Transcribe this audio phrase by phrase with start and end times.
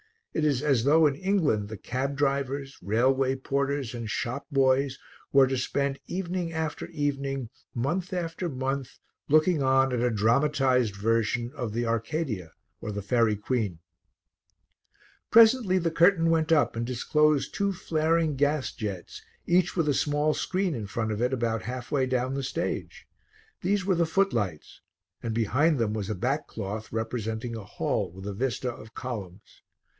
[0.33, 4.97] It is as though in England the cab drivers, railway porters and shop boys
[5.33, 11.51] were to spend evening after evening, month after month, looking on at a dramatized version
[11.53, 13.79] of the Arcadia or The Faerie Queene.
[15.29, 20.33] Presently the curtain went up and disclosed two flaring gas jets, each with a small
[20.33, 23.05] screen in front of it about halfway down the stage;
[23.61, 24.81] these were the footlights,
[25.21, 29.61] and behind them was a back cloth representing a hall with a vista of columns.